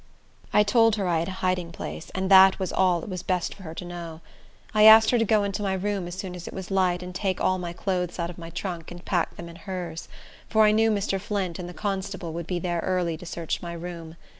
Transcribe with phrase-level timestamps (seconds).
[0.51, 3.53] I told her I had a hiding place, and that was all it was best
[3.53, 4.21] for her to know.
[4.73, 7.13] I asked her to go into my room as soon as it was light, and
[7.13, 10.09] take all my clothes out of my trunk, and pack them in hers;
[10.49, 11.21] for I knew Mr.
[11.21, 14.15] Flint and the constable would be there early to search my room.